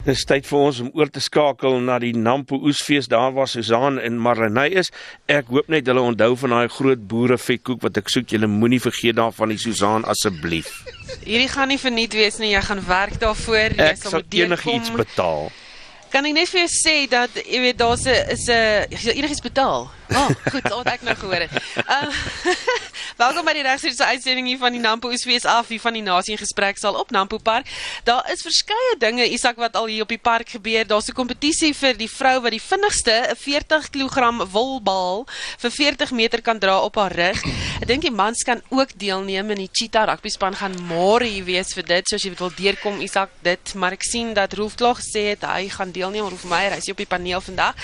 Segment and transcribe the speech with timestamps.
[0.00, 3.98] Dis tyd vir ons om oor te skakel na die Nampo Oesfees daar waar Susan
[4.00, 4.88] en Marlenae is.
[5.28, 8.30] Ek hoop net hulle onthou van daai groot boere vetkoek wat ek soek.
[8.32, 10.70] Julle moenie vergeet daarvan die Susan asseblief.
[11.26, 12.54] Hierdie gaan nie verniet wees nie.
[12.54, 13.76] Jy gaan werk daarvoor.
[13.76, 15.50] Jy Ek sal enigiets betaal.
[16.10, 19.90] Kan ek net vir jou sê dat jy weet daar's 'n is 'n enigiets betaal.
[20.10, 21.52] Ah, oh, goed, al wat ek nou gehoor het.
[21.86, 22.10] Uh,
[23.16, 26.34] welkom by die regstreekse uitsending hier van die Nampo Oesfees af hier van die Nasie
[26.34, 27.68] in gesprek sal op Nampo Park.
[28.04, 30.86] Daar is verskeie dinge Isak wat al hier op die park gebeur.
[30.86, 35.26] Daar's 'n kompetisie vir die vrou wat die vinnigste 'n 40 kg wolbal
[35.58, 37.42] vir 40 meter kan dra op haar rug.
[37.80, 41.44] Ek dink die mans kan ook deelneem in die cheetah rugby span gaan môre hier
[41.44, 42.08] wees vir dit.
[42.08, 45.68] Soos jy wil deurkom Isak dit, maar ek sien dat Rolf klaar gesê het hy
[45.68, 46.28] gaan deelneem.
[46.28, 47.74] Rolf Meyer, hy's op die paneel vandag.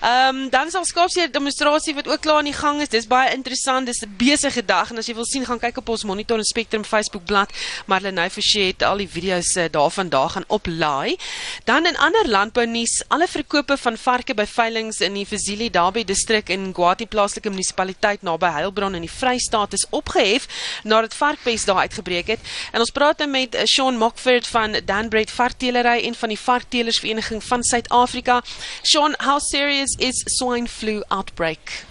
[0.00, 2.88] Ehm um, dan sal skaapseer demonstrasie wat ook klaar aan die gang is.
[2.88, 3.86] Dis baie interessant.
[3.86, 6.44] Dis 'n besige dag en as jy wil sien, gaan kyk op ons Monitor en
[6.44, 7.54] Spectrum Facebook bladsy.
[7.86, 11.16] Marlene Forsie het al die video's daarvan daar gaan oplaai.
[11.64, 16.04] Dan in ander landbou nuus, alle verkope van varke by veilinge in die Fezili Dabi
[16.04, 20.48] distrik in Guati plaaslike munisipaliteit naby Heilbron in die Vrystaat is opgehef
[20.84, 22.52] nadat varkpes daar uitgebreek het.
[22.72, 27.44] En ons praat nou met uh, Sean Mockford van Danbred Varktelery en van die Varktelersvereniging
[27.44, 28.42] van Suid-Afrika.
[28.82, 31.84] Sean, how serious is swine flu outbreak?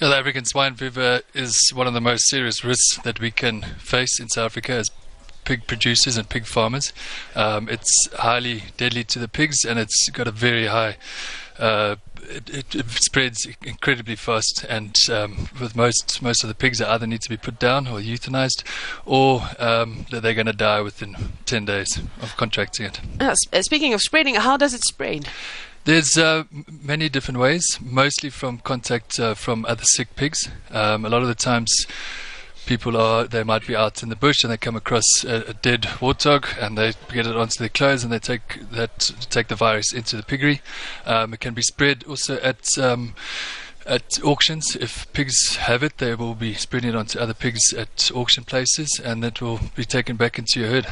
[0.00, 4.18] The African swine fever is one of the most serious risks that we can face
[4.18, 4.90] in South Africa as
[5.44, 6.94] pig producers and pig farmers.
[7.34, 10.96] Um, it's highly deadly to the pigs and it's got a very high.
[11.58, 16.78] Uh, it, it, it spreads incredibly fast, and um, with most most of the pigs,
[16.78, 18.62] they either need to be put down or euthanized,
[19.04, 23.00] or um, they're going to die within ten days of contracting it.
[23.20, 25.28] Uh, speaking of spreading, how does it spread?
[25.84, 26.44] There's uh,
[26.82, 30.48] many different ways, mostly from contact uh, from other sick pigs.
[30.70, 31.86] Um, a lot of the times,
[32.66, 35.54] people are they might be out in the bush and they come across a, a
[35.54, 39.54] dead warthog and they get it onto their clothes and they take that take the
[39.54, 40.60] virus into the piggery.
[41.06, 43.14] Um, it can be spread also at um,
[43.86, 44.76] at auctions.
[44.76, 49.00] If pigs have it, they will be spreading it onto other pigs at auction places,
[49.02, 50.86] and that will be taken back into your herd.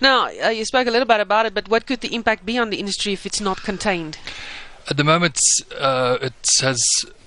[0.00, 2.58] Now, uh, you spoke a little bit about it, but what could the impact be
[2.58, 4.18] on the industry if it's not contained?
[4.88, 5.38] At the moment,
[5.78, 6.32] uh, it
[6.62, 6.82] has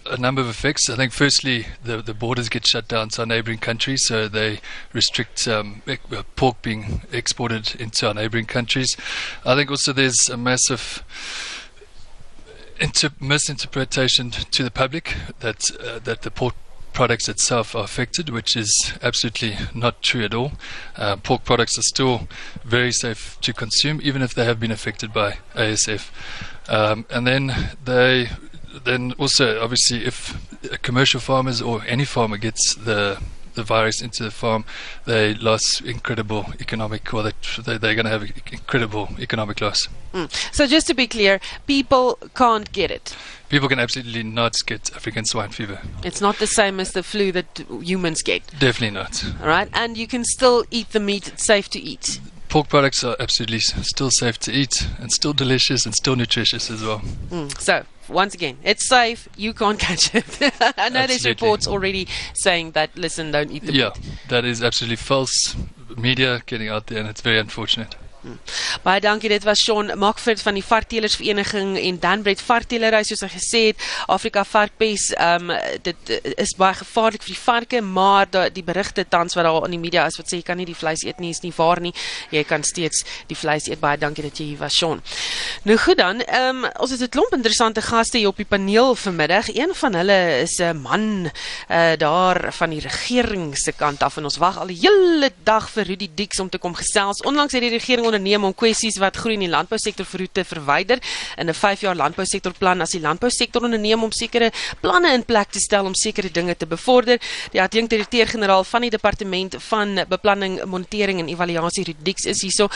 [0.06, 0.90] a number of effects.
[0.90, 4.60] I think, firstly, the, the borders get shut down to our neighbouring countries, so they
[4.92, 8.98] restrict um, uh, pork being exported into our neighbouring countries.
[9.46, 11.04] I think also there's a massive
[12.84, 16.56] inter- misinterpretation to the public that uh, that the pork
[16.92, 20.52] products itself are affected, which is absolutely not true at all.
[20.96, 22.28] Uh, pork products are still
[22.64, 26.12] very safe to consume, even if they have been affected by ASF.
[26.70, 28.30] Um, and then they,
[28.84, 30.38] then also obviously, if
[30.84, 33.20] commercial farmers or any farmer gets the
[33.56, 34.66] the virus into the farm,
[35.06, 37.32] they lost incredible economic, or they,
[37.66, 39.88] they, they're going to have incredible economic loss.
[40.14, 40.32] Mm.
[40.54, 43.16] So, just to be clear, people can't get it.
[43.50, 45.80] People can absolutely not get African swine fever.
[46.04, 48.42] It's not the same as the flu that humans get.
[48.60, 49.24] Definitely not.
[49.42, 52.20] All right, and you can still eat the meat; it's safe to eat.
[52.54, 56.84] Pork products are absolutely still safe to eat and still delicious and still nutritious as
[56.84, 57.00] well.
[57.32, 57.60] Mm.
[57.60, 59.28] So, once again, it's safe.
[59.36, 60.24] You can't catch it.
[60.78, 62.96] I know there's reports already saying that.
[62.96, 64.20] Listen, don't eat the Yeah, meat.
[64.30, 65.56] that is absolutely false
[65.98, 67.96] media getting out there, and it's very unfortunate.
[68.84, 69.30] Baie dankie.
[69.30, 74.44] Dit was Sean Makford van die Varktelersvereniging en Danbred Varktelery soos hy gesê het, Afrika
[74.48, 79.06] Varkpes, ehm um, dit uh, is baie gevaarlik vir die varke, maar da, die berigte
[79.10, 81.20] tans wat daar in die media is wat sê jy kan nie die vleis eet
[81.20, 81.94] nie, is nie waar nie.
[82.32, 83.82] Jy kan steeds die vleis eet.
[83.84, 85.04] Baie dankie dat jy hier was, Sean.
[85.68, 88.96] Nou goed dan, ehm um, ons het 'n klomp interessante gaste hier op die paneel
[88.96, 89.52] vanmiddag.
[89.56, 91.32] Een van hulle is 'n man
[91.70, 95.70] uh daar van die regering se kant af en ons wag al die hele dag
[95.70, 97.22] vir Rudy Dix om te kom gesels.
[97.22, 101.02] Onlangs het die regering onderneem om kwessies wat groei in die landbousektor vir te verwyder
[101.38, 104.52] in 'n 5 jaar landbousektorplan as die landbousektor onderneem om sekere
[104.82, 107.20] planne in plek te stel om sekere dinge te bevorder.
[107.52, 112.70] Die adjunkt-direkteur-generaal van die departement van beplanning, monitering en evaluasie Rudy Dix is hierso.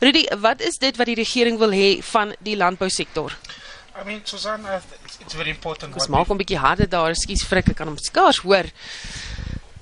[0.00, 3.32] Rudy, wat is dit wat die regering wil hê van die landbousektor?
[3.94, 5.94] I mean, th- it's, it's very important.
[5.94, 7.10] Ons maak hom 'n bietjie harder daar.
[7.10, 8.64] Ekskuus frik, ek kan hom skaars hoor.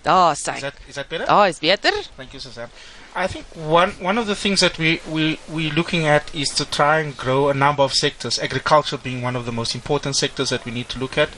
[0.02, 0.54] Daar sê.
[0.54, 1.26] is that is that better?
[1.26, 1.92] Daar is beter.
[2.16, 2.70] Thank you, Suzanne.
[3.14, 6.64] I think one one of the things that we we we're looking at is to
[6.64, 8.38] try and grow a number of sectors.
[8.38, 11.30] Agriculture being one of the most important sectors that we need to look at.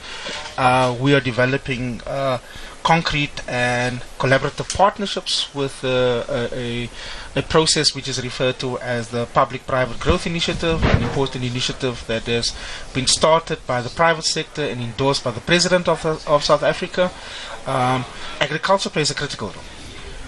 [0.57, 2.37] Uh, we are developing uh,
[2.83, 6.89] concrete and collaborative partnerships with uh, a, a
[7.35, 12.23] a process which is referred to as the Public-Private Growth Initiative, an important initiative that
[12.27, 12.53] has
[12.93, 17.09] been started by the private sector and endorsed by the President of, of South Africa.
[17.65, 18.05] Um,
[18.39, 19.63] agriculture plays a critical role.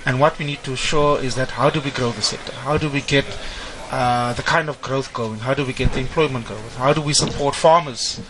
[0.05, 2.53] And what we need to show is that how do we grow the sector?
[2.53, 3.25] How do we get
[3.91, 5.39] uh, the kind of growth going?
[5.39, 6.61] How do we get the employment going?
[6.77, 8.21] How do we support farmers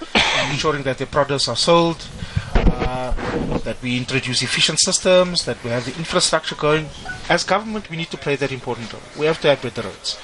[0.50, 2.08] ensuring that their products are sold?
[2.56, 3.14] Uh,
[3.60, 6.88] that we introduce efficient systems, that we have the infrastructure going.
[7.30, 9.02] As government, we need to play that important role.
[9.18, 10.18] We have to have better roads.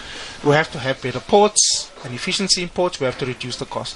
[0.44, 2.98] We have to have better ports and efficiency in ports.
[3.00, 3.96] We have to reduce the cost.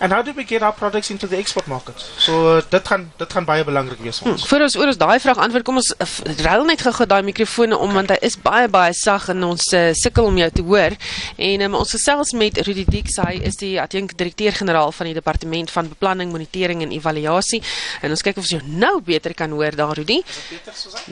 [0.00, 1.94] And how do we get our products into the export market?
[2.18, 4.46] So uh, dit gaan dit gaan baie belangrik wees vir ons.
[4.48, 7.76] Voor ons oor ons daai vraag antwoord, kom ons f- ruil net gou-gou daai mikrofone
[7.78, 10.96] om want hy is baie baie sag en ons uh, sukkel om jou te hoor.
[11.36, 15.70] En um, ons gesels met Rudy Dix, hy is die adjunk direkteur-generaal van die departement
[15.76, 17.60] van beplanning, monitering en evaluasie.
[18.02, 20.22] En ons kyk of ons jou nou beter kan hoor daar Rudy.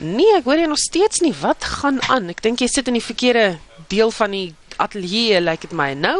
[0.01, 1.31] Nee, ek hoor jou nog steeds nie.
[1.39, 2.27] Wat gaan aan?
[2.33, 3.53] Ek dink jy sit in die verkeerde
[3.93, 4.49] deel van die
[4.81, 6.19] ateljee, lyk dit my nou.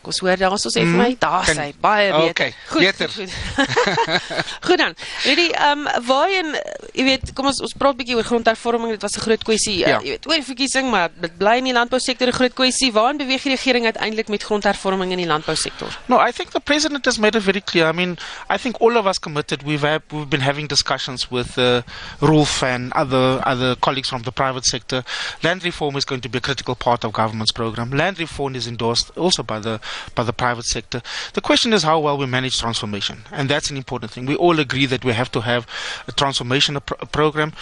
[0.00, 2.30] Kom ons hoor daar ons sê vir my, daar kan- sê baie beter.
[2.30, 3.08] Okay, goed, beter.
[3.08, 4.54] Goed, goed.
[4.60, 4.94] goed dan.
[5.24, 6.54] Rudy, ehm um, waarheen
[6.96, 8.90] jy weet, kom ons ons praat bietjie oor grondhervorming.
[8.96, 9.76] Dit was 'n groot kwessie.
[9.78, 9.98] Ja.
[9.98, 12.92] Uh, jy weet, oor die verkiesing, maar dit bly in die landbousektor 'n groot kwessie.
[12.92, 15.98] Waarheen beweeg die regering uiteindelik met grondhervorming in die landbousektor?
[16.06, 17.86] No, I think the president has made it very clear.
[17.88, 18.16] I mean,
[18.48, 19.62] I think all of us committed.
[19.62, 21.82] We've had, we've been having discussions with uh,
[22.20, 25.04] Rolf and other other colleagues from the private sector.
[25.42, 27.90] Land reform is going to be a critical part of government's program.
[27.90, 29.78] Land reform is endorsed also by the
[30.14, 31.02] by the private sector.
[31.34, 34.26] The question is how well we manage transformation, and that's an important thing.
[34.26, 35.66] We all agree that we have to have
[36.08, 36.78] a transformation
[37.12, 37.52] program.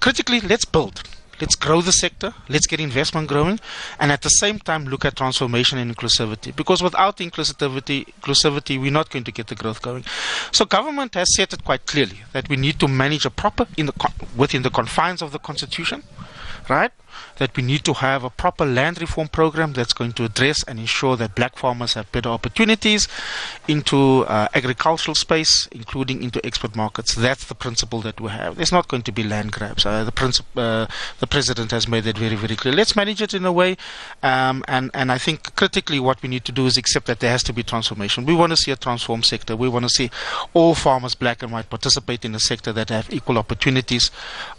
[0.00, 1.02] Critically, let's build.
[1.40, 2.32] Let's grow the sector.
[2.48, 3.58] Let's get investment growing,
[3.98, 6.54] and at the same time look at transformation and inclusivity.
[6.54, 10.04] Because without inclusivity, inclusivity, we're not going to get the growth going.
[10.52, 13.86] So government has said it quite clearly that we need to manage a proper in
[13.86, 16.04] the within the confines of the constitution,
[16.68, 16.92] right?
[17.36, 20.78] That we need to have a proper land reform program that's going to address and
[20.78, 23.08] ensure that black farmers have better opportunities
[23.68, 27.14] into uh, agricultural space, including into export markets.
[27.14, 28.56] That's the principle that we have.
[28.56, 29.84] There's not going to be land grabs.
[29.86, 30.86] Uh, the princip- uh,
[31.20, 32.74] the president has made that very, very clear.
[32.74, 33.76] Let's manage it in a way,
[34.22, 37.30] um, and and I think critically what we need to do is accept that there
[37.30, 38.24] has to be transformation.
[38.26, 39.56] We want to see a transformed sector.
[39.56, 40.10] We want to see
[40.52, 44.10] all farmers, black and white, participate in a sector that have equal opportunities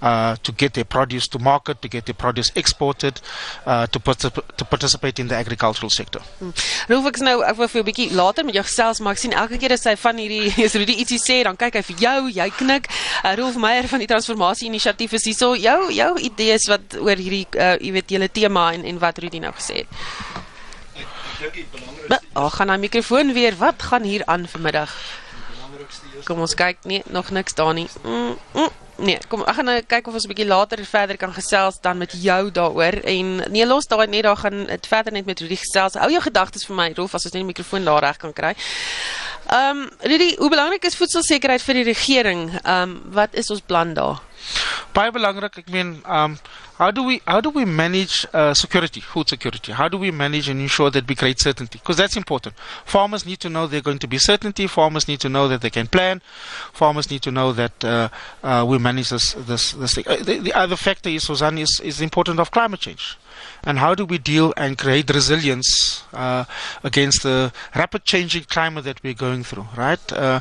[0.02, 3.22] uh, to get their produce to market, to get their produce exported,
[3.66, 6.22] uh, to, particip- to participate in the agricultural sector.
[6.90, 9.20] Rolf ek is nou ek wil vir 'n bietjie later met jou gesels, maar ek
[9.20, 11.98] sien elke keer as hy van hierdie as Rudy ietsie sê, dan kyk hy vir
[11.98, 12.88] jou, jy knik.
[13.24, 15.54] Uh, Rolf Meyer van die Transformasie Inisiatief is hierso.
[15.56, 19.40] Jou jou idees wat oor hierdie uh, jy weet hele tema en en wat Rudy
[19.40, 19.88] nou gesê het.
[22.10, 23.56] Ba- Oh, gaan hy mikrofoon weer.
[23.56, 24.92] Wat gaan hier aan vanmiddag?
[26.26, 26.78] Kom ons kyk.
[26.84, 27.88] Nee, nog niks daar nie.
[28.04, 28.70] Mm, mm.
[28.96, 31.98] Nee, kom ek gaan nou kyk of ons 'n bietjie later verder kan gesels dan
[31.98, 35.56] met jou daaroor en nee los daai net daar gaan dit verder net met Rudy
[35.56, 35.94] gesels.
[35.94, 38.56] Hou jou gedagtes vir my Rolf as ons net die mikrofoon daar reg kan kry.
[39.52, 42.60] Ehm um, Rudy, hoe belangrik is voedselsekerheid vir die regering?
[42.64, 44.22] Ehm um, wat is ons plan daar?
[44.94, 45.58] Baie belangrik.
[45.58, 46.38] Ek meen, um,
[46.78, 49.72] how do we how do we manage uh, security, food security?
[49.72, 51.80] How do we manage and ensure that we create certainty?
[51.80, 52.56] Because that's important.
[52.86, 54.68] Farmers need to know they're going to be certainty.
[54.68, 56.22] Farmers need to know that they can plan.
[56.74, 58.10] Farmers need to know that uh,
[58.44, 60.06] uh, we manage this this this thing.
[60.08, 63.18] Uh, the, the other factor is, Suzanne, is is the importance of climate change.
[63.66, 66.46] And how do we deal and create resilience uh,
[66.84, 70.14] against the rapid changing climate that we're going through, right?
[70.14, 70.40] Uh,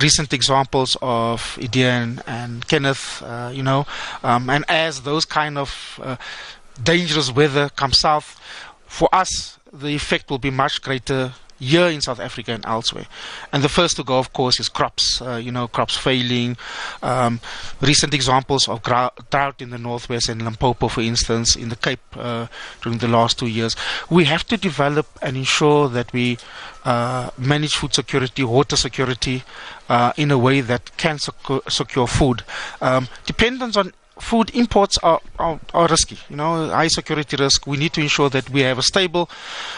[0.00, 3.86] recent examples of Idian and Kenneth, uh, you know,
[4.22, 6.16] um, and as those kind of uh,
[6.82, 8.40] dangerous weather comes south,
[8.86, 13.06] for us, the effect will be much greater here in South Africa and elsewhere.
[13.52, 15.20] And the first to go, of course, is crops.
[15.20, 16.56] Uh, you know, crops failing.
[17.02, 17.40] Um,
[17.80, 22.46] recent examples of drought in the northwest and Limpopo, for instance, in the Cape uh,
[22.82, 23.76] during the last two years.
[24.10, 26.38] We have to develop and ensure that we
[26.84, 29.42] uh, manage food security, water security,
[29.88, 32.42] uh, in a way that can secure, secure food.
[32.80, 37.66] Um, dependence on food imports are, are, are risky, you know, high security risk.
[37.66, 39.28] We need to ensure that we have a stable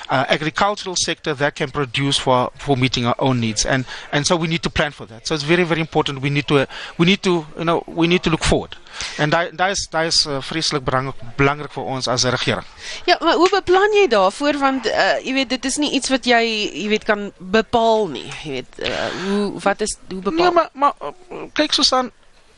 [0.08, 4.36] uh, agricultural sector that can produce for, for meeting our own needs, and, and so
[4.36, 5.26] we need to plan for that.
[5.26, 6.20] So it's very very important.
[6.20, 6.66] We need to uh,
[6.98, 8.76] we need to you know we need to look forward,
[9.18, 12.66] and that that is that is uh, vreeslik belangrik belangrik vir ons as 'n regering.
[13.06, 16.24] Ja, maar hoe beplan jy daarvoor want uh, jy weet dit is nie iets wat
[16.24, 18.28] jy jy weet kan bepaal nie.
[18.44, 20.44] Jy weet uh, hoe wat is hoe bepaal?
[20.44, 22.10] Nee, maar maar uh, kyk Susan,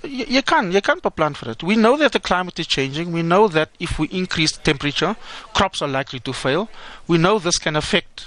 [0.08, 1.62] jy kan jy kan beplan vir dit.
[1.62, 3.12] We know that the climate is changing.
[3.12, 5.16] We know that if we increase temperature,
[5.54, 6.68] crops are likely to fail.
[7.06, 8.26] We know this can affect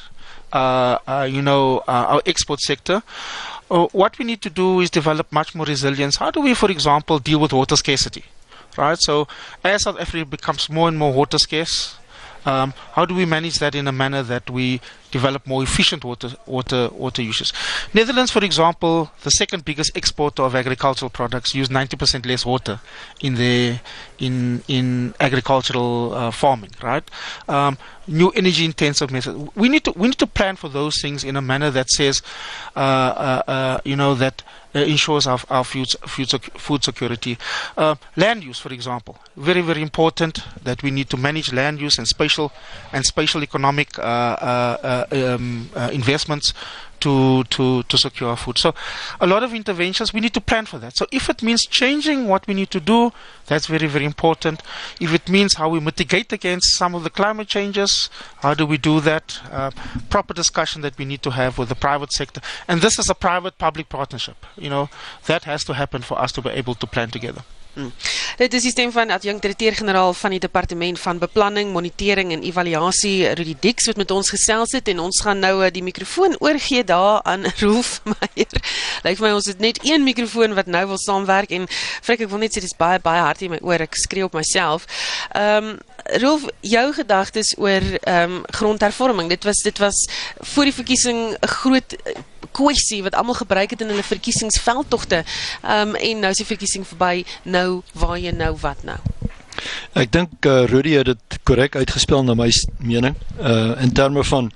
[0.54, 3.04] uh, uh, you know uh, our export sector.
[3.70, 6.18] Uh, what we need to do is develop much more resilience.
[6.18, 8.26] How do we, for example, deal with water scarcity?
[8.78, 9.00] Right.
[9.00, 9.28] So
[9.64, 11.96] as South Africa becomes more and more water scarce,
[12.46, 16.30] um, how do we manage that in a manner that we develop more efficient water
[16.46, 17.54] water water uses.
[17.94, 22.80] Netherlands, for example, the second biggest exporter of agricultural products, use 90% less water
[23.22, 23.82] in their
[24.20, 26.72] in in agricultural uh, farming.
[26.82, 27.04] Right.
[27.48, 27.78] Um,
[28.08, 29.38] new energy intensive methods.
[29.56, 32.22] We need to we need to plan for those things in a manner that says,
[32.76, 37.38] uh, uh, uh, you know, that ensures our, our future, future food security.
[37.78, 41.98] Uh, land use, for example, very very important that we need to manage land use
[41.98, 42.52] and spatial
[42.94, 46.54] and spatial economic uh, uh, uh, um, uh, investments
[47.02, 48.58] to, to, to secure food.
[48.58, 48.74] So,
[49.20, 50.98] a lot of interventions, we need to plan for that.
[50.98, 53.12] So, if it means changing what we need to do,
[53.48, 54.62] that's very, very important.
[55.00, 58.78] If it means how we mitigate against some of the climate changes, how do we
[58.78, 59.40] do that?
[59.52, 59.72] Uh,
[60.10, 62.42] proper discussion that we need to have with the private sector.
[62.68, 64.46] And this is a private public partnership.
[64.58, 64.90] You know,
[65.26, 67.44] that has to happen for us to be able to plan together.
[67.74, 67.92] Hmm.
[68.36, 73.30] Dit is die stem van adjunkt direkteur-generaal van die departement van beplanning, monitering en evaluasie
[73.38, 76.84] Rudy Dix wat met ons gesels het en ons gaan nou eh, die mikrofoon oorgee
[76.84, 78.60] daar aan Rolf Meyer.
[79.06, 82.34] Lyk vir my ons het net een mikrofoon wat nou wil saamwerk en frik ek
[82.34, 83.86] wil net sê dis baie baie hard in my oor.
[83.88, 84.88] Ek skree op myself.
[85.32, 85.80] Ehm um,
[86.20, 89.30] Rolf, jou gedagtes oor ehm um, grondhervorming.
[89.30, 90.02] Dit was dit was
[90.56, 91.96] voor die verkiesing 'n groot
[92.52, 95.24] kwessie wat almal gebruik het in hulle verkiesingsveldtogte.
[95.62, 97.24] Ehm um, en nou is die verkiesing verby.
[97.44, 98.98] Nou waar jy nou wat nou?
[99.94, 103.16] Ek dink uh, Rudy het dit korrek uitgespel na my mening.
[103.40, 104.52] Uh in terme van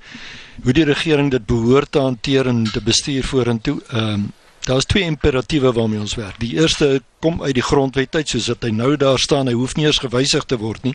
[0.62, 3.80] hoe die regering dit behoort te hanteer en te bestuur vorentoe.
[3.88, 4.32] Ehm um,
[4.66, 6.40] daar's twee imperatiewe waarmee ons werk.
[6.42, 9.46] Die eerste kom uit die grondwet uit soos dit nou daar staan.
[9.46, 10.94] Hy hoef nie eens gewysig te word nie.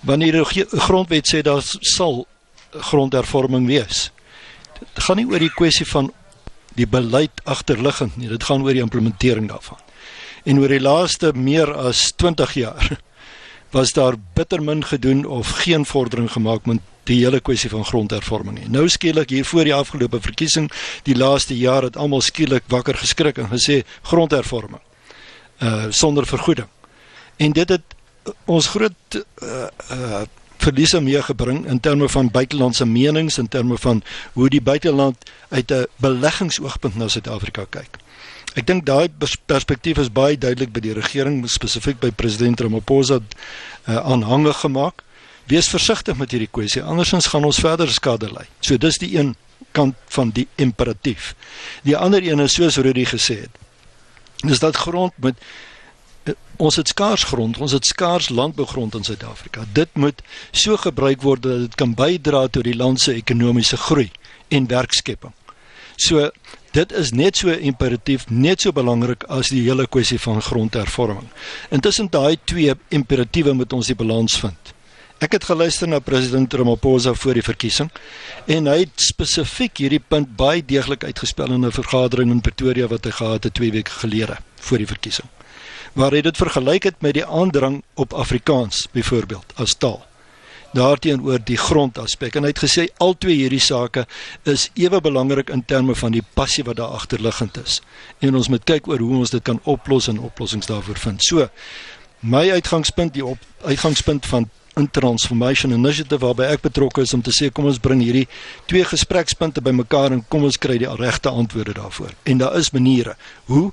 [0.00, 2.26] Wanneer die grondwet sê daar sal
[2.70, 4.10] grondhervorming wees.
[4.80, 6.10] Dit gaan nie oor die kwessie van
[6.76, 8.28] die beleid agterliggend nie.
[8.28, 9.80] Dit gaan oor die implementering daarvan.
[10.44, 12.90] En oor die laaste meer as 20 jaar
[13.76, 18.58] was daar bitter min gedoen of geen vordering gemaak met die hele kwessie van grondhervorming
[18.58, 18.68] nie.
[18.70, 20.70] Nou skielik hier voor die afgelope verkiesing,
[21.06, 24.82] die laaste jaar het almal skielik wakker geskrik en gesê grondhervorming
[25.62, 26.68] uh sonder vergoeding.
[27.36, 27.94] En dit het
[28.44, 30.24] ons groot uh, uh
[30.66, 35.86] verliese meegebring in terme van buitelandse menings in terme van hoe die buiteland uit 'n
[35.96, 37.98] beleggingsoogpunt na Suid-Afrika kyk.
[38.56, 39.08] Ek dink daai
[39.46, 45.02] perspektief is baie duidelik by die regering spesifiek by president Ramaphosa uh, aanhangig gemaak.
[45.46, 48.46] Wees versigtig met hierdie kwessie andersins gaan ons verder skade ly.
[48.60, 49.34] So dis die een
[49.76, 51.34] kant van die imperatief.
[51.84, 53.52] Die ander een is soos Rudy gesê het.
[54.40, 55.36] Dis dat grond moet
[56.58, 59.64] ons het skaars grond, ons het skaars landbougrond in Suid-Afrika.
[59.72, 60.22] Dit moet
[60.52, 64.10] so gebruik word dat dit kan bydra tot die land se ekonomiese groei
[64.48, 65.34] en werkskepping.
[65.96, 66.30] So
[66.76, 71.28] dit is net so imperatief, net so belangrik as die hele kwessie van grondhervorming.
[71.72, 74.74] Intussen daai twee imperatiewe moet ons die balans vind.
[75.24, 77.88] Ek het geluister na president Ramaphosa voor die verkiesing
[78.52, 83.08] en hy het spesifiek hierdie punt baie deeglik uitgespel in 'n vergadering in Pretoria wat
[83.08, 85.35] hy gehad het 2 weke gelede voor die verkiesing
[85.96, 90.02] waar hy dit vergelyk het met die aandrang op Afrikaans byvoorbeeld as taal
[90.76, 94.04] daarteenoor die grondaspek en hy het gesê al twee hierdie sake
[94.44, 97.80] is ewe belangrik in terme van die passie wat daar agterliggend is
[98.20, 101.24] en ons moet kyk oor hoe ons dit kan oplos en oplossings daarvoor vind.
[101.24, 101.48] So
[102.20, 107.32] my uitgangspunt die op, uitgangspunt van in transformation initiative waarby ek betrokke is om te
[107.32, 108.26] sê kom ons bring hierdie
[108.68, 112.12] twee gesprekspunte bymekaar en kom ons kry die regte antwoorde daarvoor.
[112.28, 113.16] En daar is maniere
[113.48, 113.70] hoe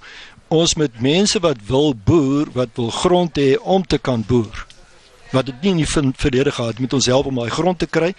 [0.54, 4.66] ons met mense wat wil boer, wat wil grond hê om te kan boer.
[5.34, 8.12] Wat dit nie in die verlede gehad met ons help om daai grond te kry.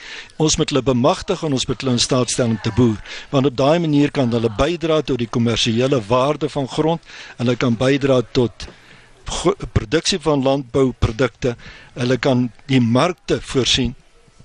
[0.43, 2.99] Ons moet hulle bemagtig en ons moet hulle in staat stel om te boer.
[3.31, 7.61] Want op daai manier kan hulle bydra tot die kommersiële waarde van grond en hulle
[7.61, 8.67] kan bydra tot
[9.73, 11.55] produksie van landbouprodukte.
[11.95, 13.95] Hulle kan die markte voorsien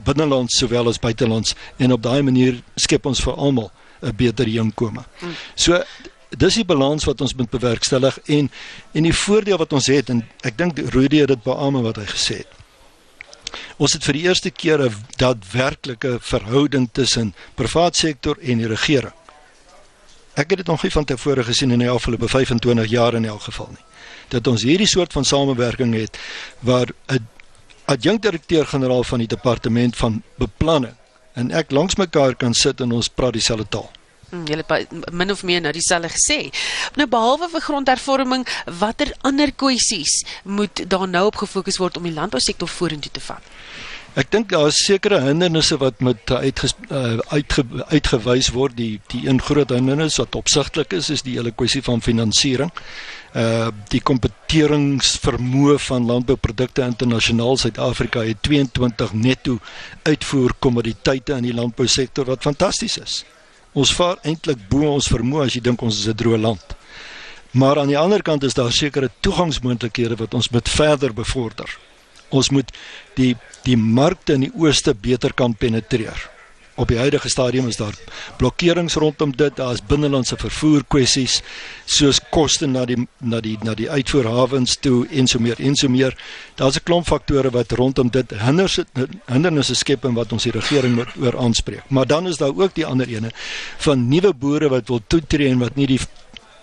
[0.06, 5.04] binneland sowel as buitelands en op daai manier skep ons vir almal 'n beter inkomste.
[5.20, 5.36] Hmm.
[5.56, 5.84] So
[6.38, 8.50] dis die balans wat ons moet bewerkstellig en
[8.94, 12.06] en die voordeel wat ons het en ek dink Rudy het dit beamoen wat hy
[12.10, 12.56] gesê het.
[13.78, 19.14] Ons het vir die eerste keer 'n daadwerklike verhouding tussen privaat sektor en die regering.
[20.36, 23.42] Ek het dit nog nie van tevore gesien in die afgelope 25 jaar in elk
[23.42, 23.86] geval nie.
[24.28, 26.18] Dat ons hierdie soort van samewerking het
[26.60, 27.28] waar 'n
[27.86, 30.96] adjunkdirekteur-generaal van die departement van beplanning
[31.34, 33.90] en ek langs mekaar kan sit en ons praat dieselfde taal.
[34.30, 34.64] Hmm, julle
[35.12, 36.40] min of meer nou dieselfde gesê.
[36.96, 38.46] Nou behalwe vir grondhervorming,
[38.80, 43.56] watter ander kwessies moet daar nou op gefokus word om die landbousektor vorentoe te vat?
[44.18, 48.76] Ek dink daar is sekere hindernisse wat met uitge, uh, uitge, uitgewys word.
[48.78, 52.74] Die die een groot hindernis wat opsigtelik is, is die hele kwessie van finansiering.
[53.38, 59.60] Uh die kompeteringsvermoë van landbouprodukte internasionaal Suid-Afrika het 22 netto
[60.04, 63.22] uitvoer kommoditeite in die landbousektor wat fantasties is.
[63.74, 66.76] Ons vaar eintlik bo ons vermoë as jy dink ons is 'n droë land.
[67.52, 71.70] Maar aan die ander kant is daar sekere toegangsmoontlikhede wat ons moet verder bevorder.
[72.30, 72.72] Ons moet
[73.16, 76.39] die die markte in die ooste beter kan penetreer
[76.80, 77.96] op die huidige stadium is daar
[78.38, 81.42] blokkerings rondom dit daar's binnelandse vervoer kwessies
[81.86, 85.90] soos koste na die na die na die uitvoerhawens toe en so meer en so
[85.92, 86.16] meer.
[86.56, 88.80] Daar's 'n klomp faktore wat rondom dit hinders
[89.26, 91.84] hindernisse skep en wat ons die regering moet oor aanspreek.
[91.90, 93.32] Maar dan is daar ook die ander ene
[93.78, 96.00] van nuwe boere wat wil toetree en wat nie die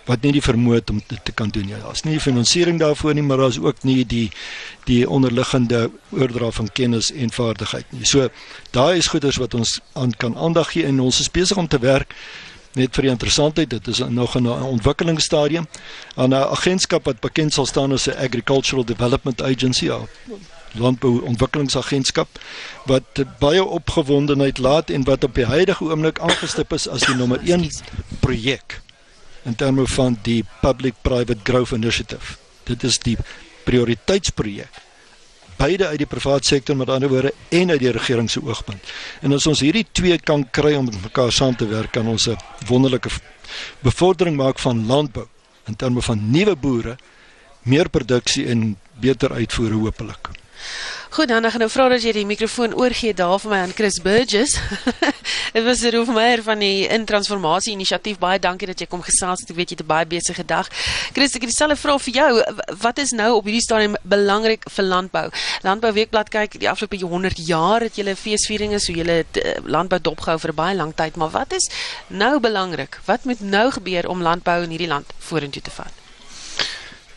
[0.07, 1.77] wat nie die vermoë het om dit te kan doen nie.
[1.83, 4.27] Daar's nie die finansiering daarvoor nie, maar daar's ook nie die
[4.87, 8.05] die onderliggende oordra van kennis en vaardigheid nie.
[8.05, 8.29] So
[8.71, 11.79] daai is goeders wat ons aan kan aandag gee en ons is besig om te
[11.83, 12.15] werk
[12.77, 13.69] net vir die interessantheid.
[13.69, 15.67] Dit is nog in 'n ontwikkelingsstadium
[16.15, 19.85] aan 'n agentskap wat bekend sal staan as 'n Agricultural Development Agency.
[19.85, 19.99] Ja
[20.77, 22.27] landbou ontwikkelingsagentskap
[22.85, 27.39] wat baie opgewondenheid laat en wat op die huidige oomblik aangestip is as die nommer
[27.43, 27.69] 1
[28.19, 28.81] projek
[29.47, 32.35] in terme van die Public Private Growth Initiative.
[32.67, 33.17] Dit is die
[33.63, 34.83] prioriteitsprojek
[35.57, 38.91] beide uit die private sektor met ander woorde en uit die regering se oogpunt.
[39.25, 42.27] En as ons hierdie twee kan kry om met mekaar saam te werk, kan ons
[42.29, 42.37] 'n
[42.67, 43.09] wonderlike
[43.81, 45.27] bevordering maak van landbou
[45.67, 46.97] in terme van nuwe boere,
[47.63, 50.29] meer produksie en beter uitvoere hopelik.
[51.09, 54.01] Goed, dan gaan nou vra dat jy die mikrofoon oorgee daar vir my aan Chris
[54.03, 54.57] Burgess.
[55.55, 58.19] Dit was die roofmeier van die intransformasie inisiatief.
[58.19, 59.45] Baie dankie dat jy kom gesels.
[59.47, 60.67] Ek weet jy het 'n baie besige dag.
[61.15, 62.31] Chris, ek het dieselfde vraag vir jou.
[62.83, 65.29] Wat is nou op hierdie stadium belangrik vir landbou?
[65.63, 70.39] Landbou Weekblad kyk die afgelope 100 jaar het julle feesvieringe, so julle eh, landbou dopgehou
[70.39, 71.69] vir baie lang tyd, maar wat is
[72.07, 72.99] nou belangrik?
[73.05, 76.06] Wat moet nou gebeur om landbou in hierdie land vorentoe te vat?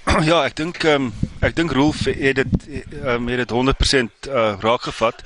[0.30, 2.68] Ja, ek dink ehm um, ek dink Rolf het dit
[3.00, 5.22] ehm um, het dit 100% uh, raak gevat.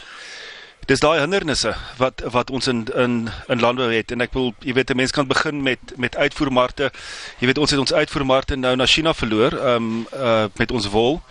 [0.87, 4.75] Dis daai hindernisse wat wat ons in in in landbou het en ek wil jy
[4.77, 6.93] weet 'n mens kan begin met met uitvoermarkte.
[7.39, 10.87] Jy weet ons het ons uitvoermarkte nou na China verloor ehm um, uh met ons
[10.87, 11.23] wol.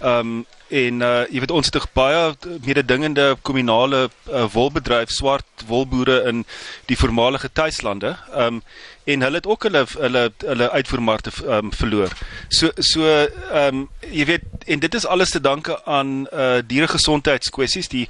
[0.00, 2.34] Ehm um, en uh jy weet ons het 'n baie
[2.64, 6.44] mededingende kommunale uh, wolbedryf swart wolboere in
[6.86, 8.16] die voormalige tuislande.
[8.36, 8.62] Um,
[9.04, 12.12] en hulle het ook hulle hulle hulle uitvoermarkte um, verloor.
[12.48, 18.08] So so um, jy weet en dit is alles te danke aan uh dieregesondheidskwessies die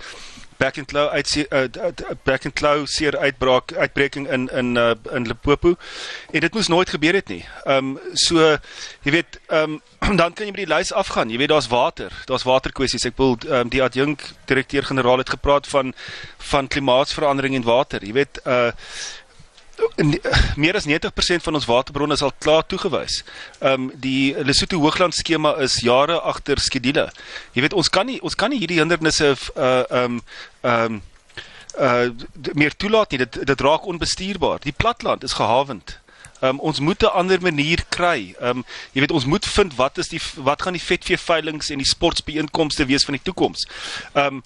[0.59, 1.65] back and claw uit uh,
[2.23, 5.77] back and claw seer uitbraak uitbreking in in uh, in Limpopo
[6.31, 7.45] en dit moes nooit gebeur het nie.
[7.65, 8.59] Ehm um, so
[9.03, 11.31] jy weet ehm um, dan kan jy met die lys afgaan.
[11.31, 12.13] Jy weet daar's water.
[12.31, 13.07] Daar's waterkwessies.
[13.09, 15.95] Ek wil ehm um, die adjunk direkteur-generaal het gepraat van
[16.51, 18.05] van klimaatsverandering en water.
[18.05, 18.71] Jy weet uh
[20.57, 23.23] meer as 90% van ons waterbronne is al klaar toegewys.
[23.59, 27.09] Ehm um, die Lesotho Hoogland skema is jare agter skedule.
[27.53, 30.21] Jy weet ons kan nie ons kan nie hierdie hindernisse uh ehm um,
[30.63, 31.01] ehm
[31.79, 33.23] uh meer toelaat nie.
[33.25, 34.61] Dit dit raak onbestuurbaar.
[34.63, 35.99] Die platland is gehavend.
[36.41, 38.35] Um, ons moet 'n ander manier kry.
[38.41, 41.79] Um jy weet ons moet vind wat is die wat gaan die vetvee veilinge en
[41.79, 43.67] die sportbeeenkomste wees van die toekoms.
[44.15, 44.43] Um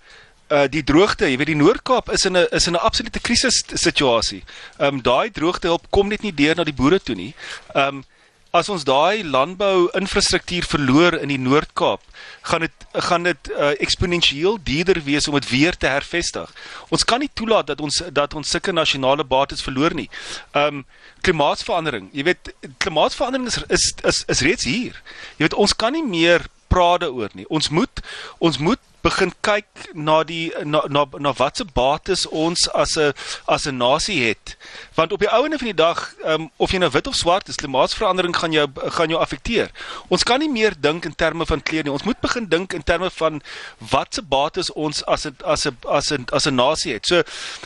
[0.53, 3.63] uh die droogte, jy weet die Noord-Kaap is in 'n is in 'n absolute krisis
[3.75, 4.43] situasie.
[4.79, 7.35] Ehm um, daai droogte help kom net nie deur na die boere toe nie.
[7.75, 8.05] Ehm um,
[8.53, 12.03] as ons daai landbou infrastruktuur verloor in die Noord-Kaap,
[12.51, 16.53] gaan dit gaan dit uh, eksponensieel duurder wees om dit weer te hervestig.
[16.93, 20.11] Ons kan nie toelaat dat ons dat ons sulke nasionale bates verloor nie.
[20.53, 20.85] Ehm um,
[21.23, 24.97] klimaatsverandering, jy weet klimaatsverandering is is is, is reeds hier.
[25.39, 27.49] Jy weet ons kan nie meer praat daaroor nie.
[27.49, 28.05] Ons moet
[28.39, 33.13] ons moet begin kyk na die na na, na watse bates ons as 'n
[33.47, 34.57] as 'n nasie het.
[34.95, 37.57] Want op die ouene van die dag, um, of jy nou wit of swart is,
[37.57, 39.71] klimaatsverandering gaan jou gaan jou affekteer.
[40.09, 41.93] Ons kan nie meer dink in terme van kleer nie.
[41.93, 43.43] Ons moet begin dink in terme van
[43.79, 47.07] watse bates ons as 'n as 'n as 'n as 'n nasie het.
[47.07, 47.23] So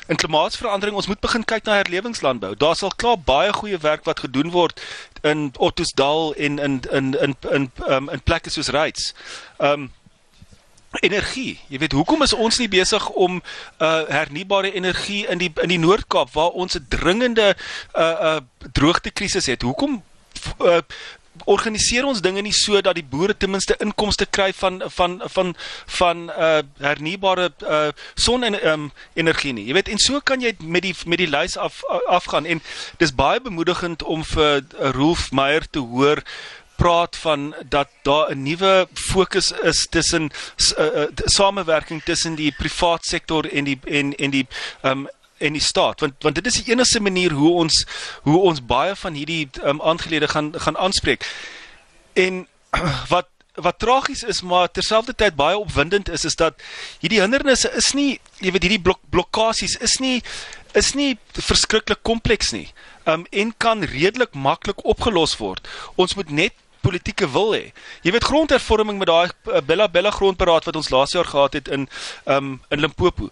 [0.08, 2.56] in klimaatsverandering, ons moet begin kyk na herlewingslandbou.
[2.56, 4.80] Daar sal klaar baie goeie werk wat gedoen word
[5.22, 9.14] in Ottosdal en in in in in in, um, in plekke soos Reits.
[9.58, 9.92] Ehm um,
[11.00, 11.58] energie.
[11.68, 13.42] Jy weet, hoekom is ons nie besig om
[13.78, 17.56] uh hernubare energie in die in die Noord-Kaap waar ons 'n dringende
[17.94, 18.40] uh uh
[18.72, 19.62] droogtekrisis het?
[19.62, 20.02] Hoekom
[20.60, 20.80] uh
[21.44, 25.54] organiseer ons dinge nie so dat die boere ten minste inkomste kry van van van
[25.98, 29.66] van uh hernubare uh son en um, energie nie.
[29.66, 32.62] Jy weet en so kan jy met die met die lys af afgaan en
[32.98, 34.64] dis baie bemoedigend om vir
[34.96, 36.22] Rolf Meyer te hoor
[36.76, 40.30] praat van dat daar 'n nuwe fokus is tussen
[40.78, 44.46] uh, uh, samewerking tussen die privaat sektor en die en en die
[44.82, 45.08] um,
[45.38, 47.86] en die staat want want dit is die enigste manier hoe ons
[48.22, 51.26] hoe ons baie van hierdie um, aangelede gaan gaan aanspreek
[52.12, 52.46] en
[53.12, 56.54] wat wat tragies is maar terselfdertyd baie opwindend is is dat
[57.00, 60.22] hierdie hindernisse is nie jy weet hierdie blok blokkades is nie
[60.76, 62.68] is nie verskriklik kompleks nie.
[63.08, 65.68] Um en kan redelik maklik opgelos word.
[65.96, 66.54] Ons moet net
[66.86, 67.64] politieke wil hê.
[68.06, 71.68] Jy weet grondhervorming met daai uh, Bella Bella grondberaad wat ons laas jaar gehad het
[71.68, 71.88] in
[72.24, 73.30] um in Limpopo.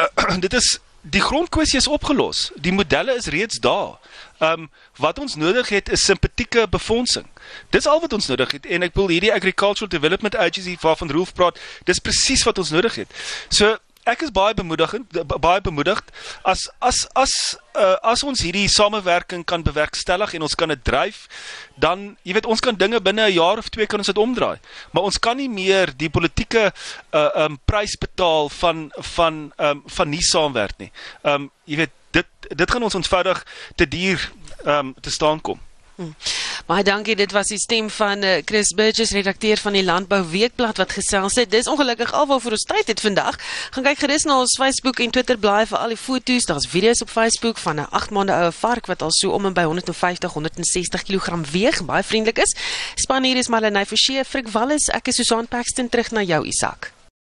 [0.00, 2.50] Uh, dit is die grondkwessie is opgelos.
[2.58, 3.98] Die modelle is reeds daar.
[4.42, 7.28] Um wat ons nodig het is simpatieke befondsing.
[7.70, 11.34] Dis al wat ons nodig het en ek wil hierdie agricultural development agency waarvan Rolf
[11.36, 13.20] praat, dis presies wat ons nodig het.
[13.48, 13.76] So
[14.06, 15.10] ek is baie bemoedigend
[15.42, 16.10] baie bemoedigd.
[16.46, 17.34] As as as
[17.74, 21.26] uh, as ons hierdie samewerking kan bewerkstellig en ons kan dit dryf
[21.82, 24.58] dan jy weet ons kan dinge binne 'n jaar of twee kan ons dit omdraai.
[24.92, 30.08] Maar ons kan nie meer die politieke uh, um prys betaal van van um van
[30.08, 30.92] nie saamwerk nie.
[31.22, 34.30] Um jy weet dit dit gaan ons eenvoudig te duur
[34.64, 35.65] um te staan kom
[35.96, 36.12] Hm.
[36.66, 37.14] Baie dankie.
[37.16, 41.38] Dit was die stem van uh, Chris Burgess, redakteur van die Landbou Weekblad wat gesels
[41.40, 41.50] het.
[41.50, 43.38] Dis ongelukkig alwaar vir ons tyd het vandag.
[43.76, 46.48] Gaan kyk gerus na ons Facebook en Twitter blaai vir al die foto's.
[46.50, 49.54] Daar's video's op Facebook van 'n 8 maande oue vark wat al so om en
[49.54, 51.84] by 150 160 kg weeg.
[51.84, 52.54] Baie vriendelik is.
[52.94, 54.88] Span hier is Marlenae Forsie, Frik Wallis.
[54.88, 56.95] Ek is Susan Paxton terug na jou Isak.